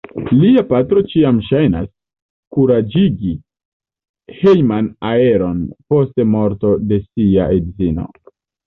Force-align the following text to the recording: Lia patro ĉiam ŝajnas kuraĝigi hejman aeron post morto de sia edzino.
Lia 0.35 0.61
patro 0.69 1.03
ĉiam 1.11 1.41
ŝajnas 1.49 1.89
kuraĝigi 2.57 3.35
hejman 4.41 4.91
aeron 5.15 5.65
post 5.93 6.27
morto 6.35 6.75
de 6.93 7.03
sia 7.07 7.51
edzino. 7.61 8.13